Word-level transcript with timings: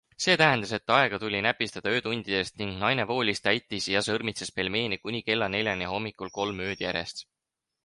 See 0.23 0.35
tähendas, 0.41 0.69
et 0.77 0.93
aega 0.93 1.19
tuli 1.23 1.41
näpistada 1.45 1.91
öötundidest, 1.97 2.55
ning 2.61 2.73
naine 2.85 3.05
voolis, 3.13 3.43
täitis 3.49 3.91
ja 3.97 4.03
sõrmitses 4.09 4.53
pelmeene 4.57 5.01
kinni 5.05 5.23
kella 5.31 5.53
neljani 5.59 5.93
hommikul 5.95 6.35
kolm 6.41 6.67
ööd 6.69 6.85
järjest. 6.89 7.25